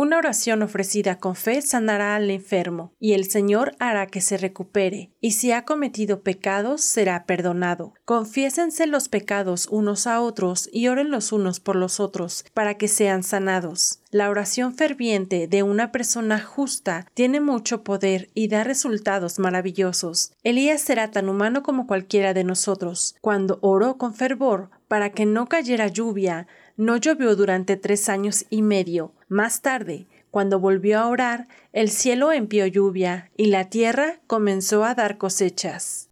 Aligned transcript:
Una 0.00 0.16
oración 0.16 0.62
ofrecida 0.62 1.18
con 1.18 1.34
fe 1.34 1.60
sanará 1.60 2.14
al 2.14 2.30
enfermo, 2.30 2.92
y 3.00 3.14
el 3.14 3.28
Señor 3.28 3.74
hará 3.80 4.06
que 4.06 4.20
se 4.20 4.36
recupere, 4.36 5.10
y 5.20 5.32
si 5.32 5.50
ha 5.50 5.64
cometido 5.64 6.20
pecados, 6.20 6.82
será 6.82 7.24
perdonado. 7.26 7.94
Confiésense 8.04 8.86
los 8.86 9.08
pecados 9.08 9.66
unos 9.68 10.06
a 10.06 10.20
otros 10.20 10.70
y 10.72 10.86
oren 10.86 11.10
los 11.10 11.32
unos 11.32 11.58
por 11.58 11.74
los 11.74 11.98
otros, 11.98 12.44
para 12.54 12.74
que 12.74 12.86
sean 12.86 13.24
sanados. 13.24 13.98
La 14.12 14.30
oración 14.30 14.76
ferviente 14.76 15.48
de 15.48 15.64
una 15.64 15.90
persona 15.90 16.40
justa 16.40 17.04
tiene 17.12 17.40
mucho 17.40 17.82
poder 17.82 18.30
y 18.34 18.46
da 18.46 18.62
resultados 18.62 19.40
maravillosos. 19.40 20.30
Elías 20.44 20.80
será 20.80 21.10
tan 21.10 21.28
humano 21.28 21.64
como 21.64 21.88
cualquiera 21.88 22.34
de 22.34 22.44
nosotros. 22.44 23.16
Cuando 23.20 23.58
oró 23.62 23.98
con 23.98 24.14
fervor 24.14 24.70
para 24.86 25.10
que 25.10 25.26
no 25.26 25.48
cayera 25.48 25.88
lluvia, 25.88 26.46
no 26.78 26.96
llovió 26.96 27.34
durante 27.36 27.76
tres 27.76 28.08
años 28.08 28.46
y 28.48 28.62
medio. 28.62 29.12
Más 29.28 29.60
tarde, 29.60 30.06
cuando 30.30 30.60
volvió 30.60 31.00
a 31.00 31.08
orar, 31.08 31.48
el 31.72 31.90
cielo 31.90 32.32
envió 32.32 32.66
lluvia 32.66 33.30
y 33.36 33.46
la 33.46 33.68
tierra 33.68 34.20
comenzó 34.28 34.84
a 34.84 34.94
dar 34.94 35.18
cosechas. 35.18 36.08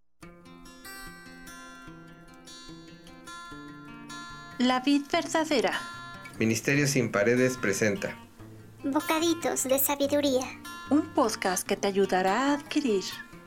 La 4.59 4.80
vid 4.80 5.02
verdadera. 5.12 5.73
Ministerio 6.39 6.89
sin 6.89 7.12
paredes 7.12 7.56
presenta. 7.56 8.19
Bocaditos 8.83 9.64
de 9.64 9.78
sabiduría. 9.78 10.47
Un 10.91 11.14
podcast 11.14 11.67
que 11.67 11.77
te 11.77 11.89
ayudará 11.89 12.51
a 12.51 12.55
adquirir 12.55 13.05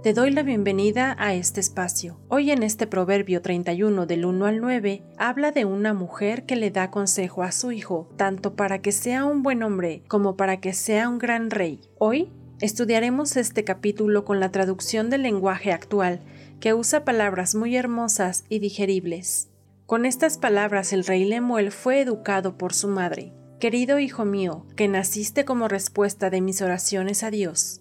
Te 0.00 0.12
doy 0.12 0.30
la 0.30 0.44
bienvenida 0.44 1.16
a 1.18 1.34
este 1.34 1.58
espacio. 1.58 2.20
Hoy 2.28 2.52
en 2.52 2.62
este 2.62 2.86
Proverbio 2.86 3.42
31 3.42 4.06
del 4.06 4.26
1 4.26 4.46
al 4.46 4.60
9 4.60 5.02
habla 5.16 5.50
de 5.50 5.64
una 5.64 5.92
mujer 5.92 6.46
que 6.46 6.54
le 6.54 6.70
da 6.70 6.92
consejo 6.92 7.42
a 7.42 7.50
su 7.50 7.72
hijo, 7.72 8.08
tanto 8.16 8.54
para 8.54 8.80
que 8.80 8.92
sea 8.92 9.24
un 9.24 9.42
buen 9.42 9.64
hombre 9.64 10.04
como 10.06 10.36
para 10.36 10.60
que 10.60 10.72
sea 10.72 11.08
un 11.08 11.18
gran 11.18 11.50
rey. 11.50 11.80
Hoy 11.98 12.30
estudiaremos 12.60 13.36
este 13.36 13.64
capítulo 13.64 14.24
con 14.24 14.38
la 14.38 14.52
traducción 14.52 15.10
del 15.10 15.22
lenguaje 15.22 15.72
actual, 15.72 16.20
que 16.60 16.74
usa 16.74 17.04
palabras 17.04 17.56
muy 17.56 17.74
hermosas 17.74 18.44
y 18.48 18.60
digeribles. 18.60 19.48
Con 19.86 20.06
estas 20.06 20.38
palabras 20.38 20.92
el 20.92 21.04
rey 21.06 21.24
Lemuel 21.24 21.72
fue 21.72 22.00
educado 22.00 22.56
por 22.56 22.72
su 22.72 22.86
madre. 22.86 23.32
Querido 23.58 23.98
hijo 23.98 24.24
mío, 24.24 24.64
que 24.76 24.86
naciste 24.86 25.44
como 25.44 25.66
respuesta 25.66 26.30
de 26.30 26.40
mis 26.40 26.62
oraciones 26.62 27.24
a 27.24 27.32
Dios, 27.32 27.80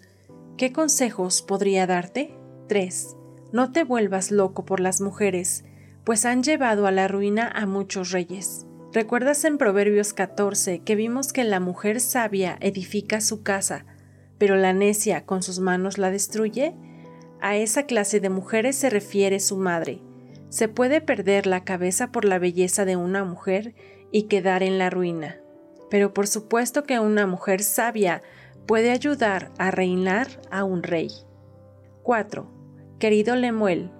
¿Qué 0.58 0.74
consejos 0.74 1.44
podría 1.44 1.86
darte? 1.86 2.34
3. 2.68 3.16
No 3.52 3.72
te 3.72 3.84
vuelvas 3.84 4.32
loco 4.32 4.66
por 4.66 4.80
las 4.80 5.02
mujeres, 5.02 5.64
pues 6.04 6.26
han 6.26 6.42
llevado 6.42 6.88
a 6.88 6.92
la 6.92 7.08
ruina 7.08 7.48
a 7.48 7.68
muchos 7.68 8.10
reyes. 8.10 8.66
¿Recuerdas 8.92 9.44
en 9.44 9.60
Proverbios 9.60 10.14
14 10.14 10.80
que 10.80 10.96
vimos 10.96 11.32
que 11.32 11.44
la 11.44 11.60
mujer 11.60 12.00
sabia 12.00 12.58
edifica 12.60 13.22
su 13.22 13.44
casa, 13.44 13.86
pero 14.40 14.56
la 14.56 14.74
necia 14.74 15.28
con 15.28 15.44
sus 15.44 15.60
manos 15.60 16.00
la 16.00 16.10
destruye? 16.10 16.74
A 17.40 17.56
esa 17.56 17.84
clase 17.84 18.20
de 18.20 18.30
mujeres 18.30 18.76
se 18.78 18.90
refiere 18.90 19.40
su 19.40 19.58
madre. 19.58 20.02
Se 20.50 20.68
puede 20.68 21.02
perder 21.02 21.46
la 21.46 21.66
cabeza 21.66 22.12
por 22.12 22.26
la 22.26 22.40
belleza 22.40 22.84
de 22.84 22.96
una 22.96 23.24
mujer 23.24 23.76
y 24.12 24.24
quedar 24.24 24.64
en 24.64 24.80
la 24.80 24.90
ruina. 24.90 25.38
Pero 25.92 26.16
por 26.16 26.26
supuesto 26.26 26.84
que 26.84 27.00
una 27.00 27.28
mujer 27.28 27.62
sabia 27.62 28.24
puede 28.68 28.92
ayudar 28.92 29.52
a 29.58 29.72
reinar 29.72 30.28
a 30.52 30.66
un 30.66 30.84
rey. 30.84 31.10
4. 32.04 32.48
Querido 33.00 33.36
Lemuel, 33.36 33.92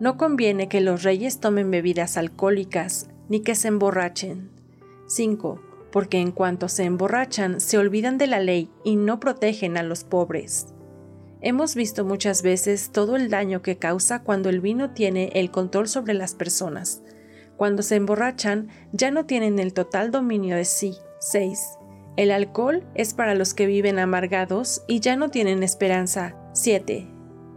no 0.00 0.16
conviene 0.16 0.68
que 0.68 0.80
los 0.80 1.04
reyes 1.04 1.40
tomen 1.40 1.70
bebidas 1.70 2.16
alcohólicas 2.16 3.08
ni 3.28 3.40
que 3.40 3.54
se 3.54 3.68
emborrachen. 3.68 4.50
5. 5.06 5.62
Porque 5.92 6.18
en 6.18 6.32
cuanto 6.32 6.68
se 6.68 6.84
emborrachan 6.84 7.60
se 7.60 7.78
olvidan 7.78 8.18
de 8.18 8.26
la 8.26 8.40
ley 8.40 8.70
y 8.84 8.96
no 8.96 9.20
protegen 9.20 9.76
a 9.76 9.82
los 9.82 10.04
pobres. 10.04 10.66
Hemos 11.40 11.76
visto 11.76 12.04
muchas 12.04 12.42
veces 12.42 12.90
todo 12.90 13.14
el 13.14 13.30
daño 13.30 13.62
que 13.62 13.78
causa 13.78 14.22
cuando 14.24 14.48
el 14.48 14.60
vino 14.60 14.90
tiene 14.90 15.30
el 15.34 15.52
control 15.52 15.88
sobre 15.88 16.14
las 16.14 16.34
personas. 16.34 17.02
Cuando 17.56 17.82
se 17.82 17.96
emborrachan 17.96 18.68
ya 18.92 19.12
no 19.12 19.26
tienen 19.26 19.60
el 19.60 19.72
total 19.72 20.10
dominio 20.10 20.56
de 20.56 20.64
sí. 20.64 20.94
6. 21.20 21.77
El 22.18 22.32
alcohol 22.32 22.82
es 22.96 23.14
para 23.14 23.36
los 23.36 23.54
que 23.54 23.66
viven 23.66 24.00
amargados 24.00 24.82
y 24.88 24.98
ya 24.98 25.14
no 25.14 25.28
tienen 25.28 25.62
esperanza. 25.62 26.34
7. 26.52 27.06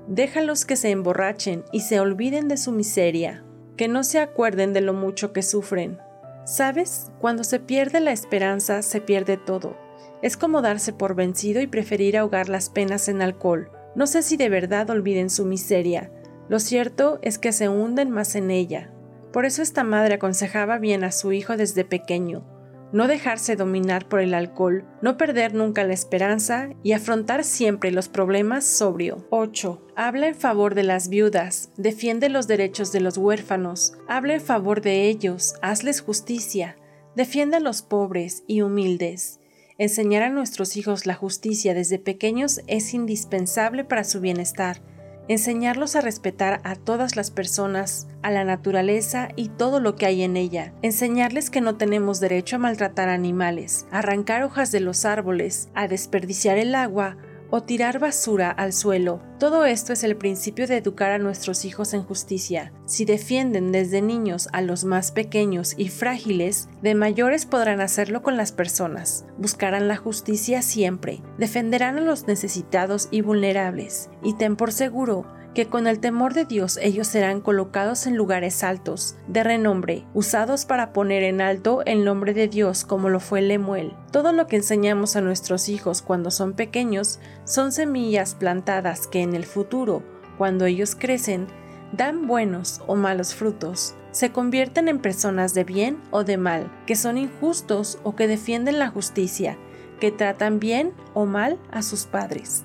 Déjalos 0.07 0.65
que 0.65 0.75
se 0.75 0.91
emborrachen 0.91 1.63
y 1.71 1.79
se 1.79 1.99
olviden 1.99 2.47
de 2.47 2.57
su 2.57 2.71
miseria, 2.71 3.43
que 3.75 3.87
no 3.87 4.03
se 4.03 4.19
acuerden 4.19 4.71
de 4.71 4.81
lo 4.81 4.93
mucho 4.93 5.33
que 5.33 5.41
sufren. 5.41 5.97
¿Sabes? 6.45 7.11
Cuando 7.19 7.43
se 7.43 7.59
pierde 7.59 8.01
la 8.01 8.11
esperanza, 8.11 8.83
se 8.83 9.01
pierde 9.01 9.35
todo. 9.35 9.75
Es 10.21 10.37
como 10.37 10.61
darse 10.61 10.93
por 10.93 11.15
vencido 11.15 11.59
y 11.59 11.65
preferir 11.65 12.15
ahogar 12.15 12.47
las 12.47 12.69
penas 12.69 13.07
en 13.07 13.23
alcohol. 13.23 13.71
No 13.95 14.05
sé 14.05 14.21
si 14.21 14.37
de 14.37 14.49
verdad 14.49 14.91
olviden 14.91 15.31
su 15.31 15.43
miseria. 15.43 16.11
Lo 16.49 16.59
cierto 16.59 17.17
es 17.23 17.39
que 17.39 17.51
se 17.51 17.67
hunden 17.67 18.11
más 18.11 18.35
en 18.35 18.51
ella. 18.51 18.91
Por 19.33 19.45
eso 19.45 19.63
esta 19.63 19.83
madre 19.83 20.13
aconsejaba 20.13 20.77
bien 20.77 21.03
a 21.03 21.11
su 21.11 21.31
hijo 21.31 21.57
desde 21.57 21.83
pequeño 21.83 22.45
no 22.93 23.07
dejarse 23.07 23.55
dominar 23.55 24.07
por 24.07 24.19
el 24.19 24.33
alcohol, 24.33 24.85
no 25.01 25.17
perder 25.17 25.53
nunca 25.53 25.83
la 25.83 25.93
esperanza 25.93 26.69
y 26.83 26.93
afrontar 26.93 27.43
siempre 27.43 27.91
los 27.91 28.09
problemas 28.09 28.65
sobrio. 28.65 29.25
8. 29.29 29.87
Habla 29.95 30.27
en 30.27 30.35
favor 30.35 30.75
de 30.75 30.83
las 30.83 31.09
viudas, 31.09 31.69
defiende 31.77 32.29
los 32.29 32.47
derechos 32.47 32.91
de 32.91 33.01
los 33.01 33.17
huérfanos, 33.17 33.93
habla 34.07 34.33
en 34.33 34.41
favor 34.41 34.81
de 34.81 35.07
ellos, 35.07 35.55
hazles 35.61 36.01
justicia, 36.01 36.77
defiende 37.15 37.57
a 37.57 37.61
los 37.61 37.81
pobres 37.81 38.43
y 38.47 38.61
humildes. 38.61 39.39
Enseñar 39.77 40.23
a 40.23 40.29
nuestros 40.29 40.77
hijos 40.77 41.05
la 41.05 41.15
justicia 41.15 41.73
desde 41.73 41.97
pequeños 41.97 42.61
es 42.67 42.93
indispensable 42.93 43.83
para 43.83 44.03
su 44.03 44.19
bienestar 44.19 44.81
enseñarlos 45.27 45.95
a 45.95 46.01
respetar 46.01 46.61
a 46.63 46.75
todas 46.75 47.15
las 47.15 47.31
personas, 47.31 48.07
a 48.21 48.31
la 48.31 48.43
naturaleza 48.43 49.29
y 49.35 49.49
todo 49.49 49.79
lo 49.79 49.95
que 49.95 50.05
hay 50.05 50.23
en 50.23 50.37
ella, 50.37 50.73
enseñarles 50.81 51.49
que 51.49 51.61
no 51.61 51.77
tenemos 51.77 52.19
derecho 52.19 52.57
a 52.57 52.59
maltratar 52.59 53.09
animales, 53.09 53.85
arrancar 53.91 54.43
hojas 54.43 54.71
de 54.71 54.79
los 54.79 55.05
árboles, 55.05 55.69
a 55.73 55.87
desperdiciar 55.87 56.57
el 56.57 56.75
agua 56.75 57.17
o 57.51 57.61
tirar 57.61 57.99
basura 57.99 58.49
al 58.49 58.73
suelo. 58.73 59.21
Todo 59.39 59.65
esto 59.65 59.93
es 59.93 60.03
el 60.03 60.15
principio 60.15 60.67
de 60.67 60.77
educar 60.77 61.11
a 61.11 61.19
nuestros 61.19 61.65
hijos 61.65 61.93
en 61.93 62.03
justicia. 62.03 62.73
Si 62.85 63.05
defienden 63.05 63.71
desde 63.71 64.01
niños 64.01 64.49
a 64.53 64.61
los 64.61 64.83
más 64.83 65.11
pequeños 65.11 65.75
y 65.77 65.89
frágiles, 65.89 66.69
de 66.81 66.95
mayores 66.95 67.45
podrán 67.45 67.81
hacerlo 67.81 68.21
con 68.21 68.37
las 68.37 68.51
personas. 68.51 69.25
Buscarán 69.37 69.87
la 69.87 69.97
justicia 69.97 70.61
siempre, 70.61 71.21
defenderán 71.37 71.97
a 71.97 72.01
los 72.01 72.27
necesitados 72.27 73.09
y 73.11 73.21
vulnerables, 73.21 74.09
y 74.23 74.33
ten 74.33 74.55
por 74.55 74.71
seguro 74.71 75.25
que 75.53 75.67
con 75.67 75.87
el 75.87 75.99
temor 75.99 76.33
de 76.33 76.45
Dios 76.45 76.77
ellos 76.81 77.07
serán 77.07 77.41
colocados 77.41 78.07
en 78.07 78.15
lugares 78.15 78.63
altos, 78.63 79.15
de 79.27 79.43
renombre, 79.43 80.05
usados 80.13 80.65
para 80.65 80.93
poner 80.93 81.23
en 81.23 81.41
alto 81.41 81.81
el 81.85 82.05
nombre 82.05 82.33
de 82.33 82.47
Dios 82.47 82.85
como 82.85 83.09
lo 83.09 83.19
fue 83.19 83.41
Lemuel. 83.41 83.93
Todo 84.11 84.31
lo 84.31 84.47
que 84.47 84.57
enseñamos 84.57 85.15
a 85.15 85.21
nuestros 85.21 85.69
hijos 85.69 86.01
cuando 86.01 86.31
son 86.31 86.53
pequeños 86.53 87.19
son 87.43 87.71
semillas 87.71 88.35
plantadas 88.35 89.07
que 89.07 89.21
en 89.21 89.35
el 89.35 89.45
futuro, 89.45 90.03
cuando 90.37 90.65
ellos 90.65 90.95
crecen, 90.95 91.47
dan 91.91 92.27
buenos 92.27 92.81
o 92.87 92.95
malos 92.95 93.35
frutos, 93.35 93.95
se 94.11 94.31
convierten 94.31 94.87
en 94.87 94.99
personas 94.99 95.53
de 95.53 95.63
bien 95.63 95.99
o 96.11 96.23
de 96.23 96.37
mal, 96.37 96.71
que 96.85 96.95
son 96.95 97.17
injustos 97.17 97.99
o 98.03 98.15
que 98.15 98.27
defienden 98.27 98.79
la 98.79 98.89
justicia, 98.89 99.57
que 99.99 100.11
tratan 100.11 100.59
bien 100.59 100.93
o 101.13 101.25
mal 101.25 101.59
a 101.71 101.81
sus 101.81 102.05
padres 102.05 102.63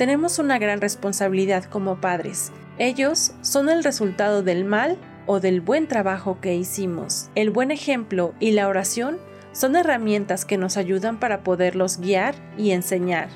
tenemos 0.00 0.38
una 0.38 0.58
gran 0.58 0.80
responsabilidad 0.80 1.64
como 1.64 2.00
padres. 2.00 2.52
Ellos 2.78 3.32
son 3.42 3.68
el 3.68 3.84
resultado 3.84 4.42
del 4.42 4.64
mal 4.64 4.96
o 5.26 5.40
del 5.40 5.60
buen 5.60 5.88
trabajo 5.88 6.38
que 6.40 6.54
hicimos. 6.54 7.28
El 7.34 7.50
buen 7.50 7.70
ejemplo 7.70 8.32
y 8.40 8.52
la 8.52 8.66
oración 8.68 9.18
son 9.52 9.76
herramientas 9.76 10.46
que 10.46 10.56
nos 10.56 10.78
ayudan 10.78 11.20
para 11.20 11.42
poderlos 11.42 12.00
guiar 12.00 12.34
y 12.56 12.70
enseñar. 12.70 13.28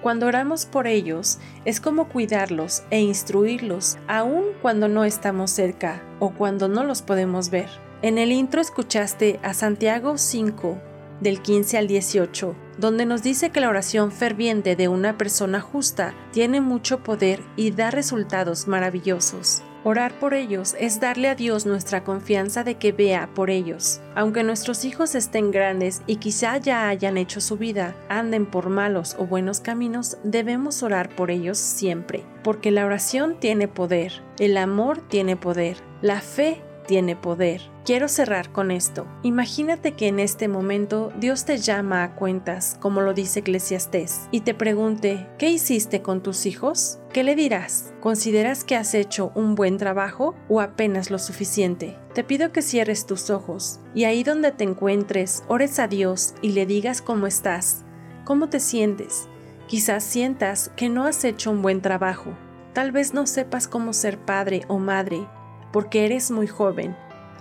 Cuando 0.00 0.26
oramos 0.26 0.64
por 0.64 0.86
ellos, 0.86 1.40
es 1.66 1.78
como 1.78 2.08
cuidarlos 2.08 2.84
e 2.88 3.00
instruirlos, 3.00 3.98
aun 4.06 4.44
cuando 4.62 4.88
no 4.88 5.04
estamos 5.04 5.50
cerca 5.50 6.02
o 6.20 6.30
cuando 6.30 6.68
no 6.68 6.84
los 6.84 7.02
podemos 7.02 7.50
ver. 7.50 7.68
En 8.00 8.16
el 8.16 8.32
intro 8.32 8.62
escuchaste 8.62 9.40
a 9.42 9.52
Santiago 9.52 10.16
5, 10.16 10.78
del 11.20 11.42
15 11.42 11.76
al 11.76 11.86
18, 11.86 12.56
donde 12.78 13.04
nos 13.04 13.22
dice 13.22 13.50
que 13.50 13.60
la 13.60 13.68
oración 13.68 14.12
ferviente 14.12 14.76
de 14.76 14.88
una 14.88 15.18
persona 15.18 15.60
justa 15.60 16.14
tiene 16.32 16.60
mucho 16.60 17.02
poder 17.02 17.42
y 17.56 17.72
da 17.72 17.90
resultados 17.90 18.68
maravillosos. 18.68 19.62
Orar 19.84 20.12
por 20.18 20.34
ellos 20.34 20.74
es 20.78 21.00
darle 21.00 21.28
a 21.28 21.34
Dios 21.34 21.64
nuestra 21.64 22.02
confianza 22.02 22.64
de 22.64 22.74
que 22.74 22.92
vea 22.92 23.30
por 23.34 23.48
ellos. 23.48 24.00
Aunque 24.14 24.42
nuestros 24.42 24.84
hijos 24.84 25.14
estén 25.14 25.50
grandes 25.50 26.02
y 26.06 26.16
quizá 26.16 26.58
ya 26.58 26.88
hayan 26.88 27.16
hecho 27.16 27.40
su 27.40 27.56
vida, 27.56 27.94
anden 28.08 28.44
por 28.44 28.70
malos 28.70 29.14
o 29.18 29.26
buenos 29.26 29.60
caminos, 29.60 30.18
debemos 30.24 30.82
orar 30.82 31.08
por 31.14 31.30
ellos 31.30 31.58
siempre, 31.58 32.24
porque 32.42 32.70
la 32.72 32.84
oración 32.84 33.38
tiene 33.38 33.68
poder, 33.68 34.12
el 34.38 34.56
amor 34.56 35.00
tiene 35.08 35.36
poder, 35.36 35.78
la 36.02 36.20
fe 36.20 36.60
tiene 36.86 37.14
poder. 37.14 37.62
Quiero 37.88 38.08
cerrar 38.08 38.52
con 38.52 38.70
esto. 38.70 39.06
Imagínate 39.22 39.92
que 39.92 40.08
en 40.08 40.18
este 40.18 40.46
momento 40.46 41.10
Dios 41.18 41.46
te 41.46 41.56
llama 41.56 42.02
a 42.02 42.16
cuentas, 42.16 42.76
como 42.80 43.00
lo 43.00 43.14
dice 43.14 43.40
Eclesiastés, 43.40 44.28
y 44.30 44.42
te 44.42 44.52
pregunte, 44.52 45.26
¿qué 45.38 45.48
hiciste 45.48 46.02
con 46.02 46.22
tus 46.22 46.44
hijos? 46.44 46.98
¿Qué 47.14 47.24
le 47.24 47.34
dirás? 47.34 47.94
¿Consideras 48.00 48.62
que 48.62 48.76
has 48.76 48.92
hecho 48.92 49.32
un 49.34 49.54
buen 49.54 49.78
trabajo 49.78 50.34
o 50.50 50.60
apenas 50.60 51.10
lo 51.10 51.18
suficiente? 51.18 51.96
Te 52.12 52.24
pido 52.24 52.52
que 52.52 52.60
cierres 52.60 53.06
tus 53.06 53.30
ojos 53.30 53.80
y 53.94 54.04
ahí 54.04 54.22
donde 54.22 54.52
te 54.52 54.64
encuentres, 54.64 55.42
ores 55.48 55.78
a 55.78 55.88
Dios 55.88 56.34
y 56.42 56.50
le 56.50 56.66
digas 56.66 57.00
cómo 57.00 57.26
estás, 57.26 57.86
cómo 58.26 58.50
te 58.50 58.60
sientes. 58.60 59.30
Quizás 59.66 60.04
sientas 60.04 60.70
que 60.76 60.90
no 60.90 61.06
has 61.06 61.24
hecho 61.24 61.50
un 61.50 61.62
buen 61.62 61.80
trabajo. 61.80 62.36
Tal 62.74 62.92
vez 62.92 63.14
no 63.14 63.26
sepas 63.26 63.66
cómo 63.66 63.94
ser 63.94 64.18
padre 64.18 64.66
o 64.68 64.78
madre 64.78 65.26
porque 65.72 66.04
eres 66.04 66.30
muy 66.30 66.46
joven, 66.46 66.96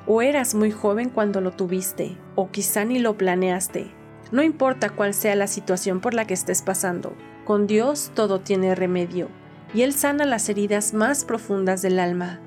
o 0.07 0.21
eras 0.21 0.55
muy 0.55 0.71
joven 0.71 1.09
cuando 1.09 1.41
lo 1.41 1.51
tuviste, 1.51 2.17
o 2.35 2.49
quizá 2.49 2.85
ni 2.85 2.99
lo 2.99 3.17
planeaste. 3.17 3.91
No 4.31 4.41
importa 4.41 4.89
cuál 4.89 5.13
sea 5.13 5.35
la 5.35 5.47
situación 5.47 5.99
por 5.99 6.13
la 6.13 6.25
que 6.25 6.33
estés 6.33 6.61
pasando, 6.61 7.13
con 7.45 7.67
Dios 7.67 8.11
todo 8.13 8.39
tiene 8.39 8.73
remedio, 8.73 9.29
y 9.73 9.81
Él 9.81 9.93
sana 9.93 10.25
las 10.25 10.49
heridas 10.49 10.93
más 10.93 11.25
profundas 11.25 11.81
del 11.81 11.99
alma. 11.99 12.39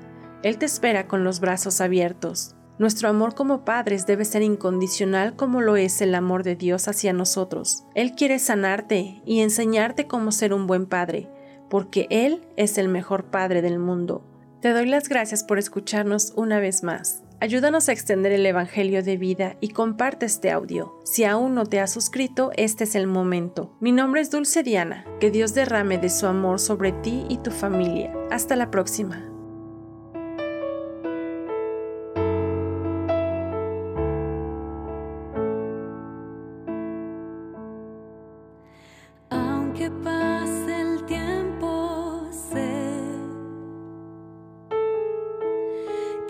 Él 0.43 0.57
te 0.57 0.65
espera 0.65 1.07
con 1.07 1.23
los 1.23 1.39
brazos 1.39 1.81
abiertos. 1.81 2.55
Nuestro 2.79 3.09
amor 3.09 3.35
como 3.35 3.63
padres 3.63 4.07
debe 4.07 4.25
ser 4.25 4.41
incondicional 4.41 5.35
como 5.35 5.61
lo 5.61 5.75
es 5.75 6.01
el 6.01 6.15
amor 6.15 6.41
de 6.43 6.55
Dios 6.55 6.87
hacia 6.87 7.13
nosotros. 7.13 7.83
Él 7.93 8.13
quiere 8.13 8.39
sanarte 8.39 9.21
y 9.23 9.41
enseñarte 9.41 10.07
cómo 10.07 10.31
ser 10.31 10.51
un 10.51 10.65
buen 10.65 10.87
padre, 10.87 11.29
porque 11.69 12.07
Él 12.09 12.41
es 12.57 12.79
el 12.79 12.87
mejor 12.87 13.25
padre 13.25 13.61
del 13.61 13.77
mundo. 13.77 14.23
Te 14.61 14.69
doy 14.69 14.87
las 14.87 15.09
gracias 15.09 15.43
por 15.43 15.59
escucharnos 15.59 16.33
una 16.35 16.59
vez 16.59 16.83
más. 16.83 17.23
Ayúdanos 17.41 17.89
a 17.89 17.91
extender 17.91 18.31
el 18.33 18.45
Evangelio 18.45 19.01
de 19.01 19.17
vida 19.17 19.57
y 19.61 19.69
comparte 19.69 20.27
este 20.27 20.51
audio. 20.51 20.99
Si 21.03 21.23
aún 21.23 21.55
no 21.55 21.65
te 21.65 21.79
has 21.79 21.91
suscrito, 21.91 22.51
este 22.55 22.83
es 22.83 22.93
el 22.93 23.07
momento. 23.07 23.75
Mi 23.79 23.91
nombre 23.91 24.21
es 24.21 24.29
Dulce 24.29 24.61
Diana. 24.61 25.05
Que 25.19 25.31
Dios 25.31 25.55
derrame 25.55 25.97
de 25.97 26.09
su 26.11 26.27
amor 26.27 26.59
sobre 26.59 26.91
ti 26.91 27.25
y 27.29 27.37
tu 27.37 27.49
familia. 27.49 28.13
Hasta 28.29 28.55
la 28.55 28.69
próxima. 28.69 29.30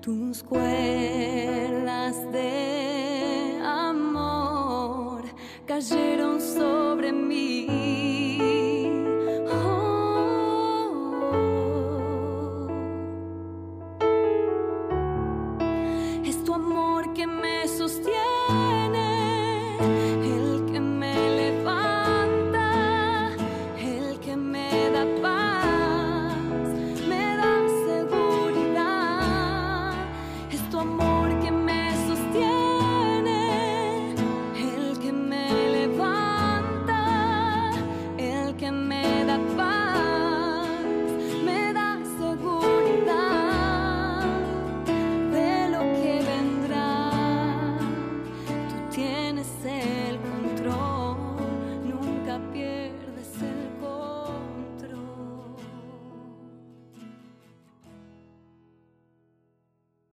Tus 0.00 0.42
cuerdas 0.42 2.16
de 2.32 3.60
amor 3.62 5.24
cayeron 5.66 6.40
sobre 6.40 7.12
mí. 7.12 7.79